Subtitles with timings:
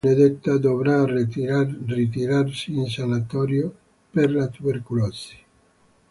[0.03, 3.71] Suor Benedetta dovrà ritirarsi in sanatorio
[4.09, 5.37] per la tubercolosi.